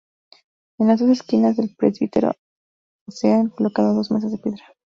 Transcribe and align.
En 0.79 0.87
las 0.87 0.99
dos 0.99 1.11
esquinas 1.11 1.57
del 1.57 1.75
presbiterio 1.75 2.31
se 3.07 3.31
han 3.33 3.49
colocado 3.49 3.93
dos 3.93 4.09
mesas 4.09 4.31
de 4.31 4.39
piedra. 4.39 4.65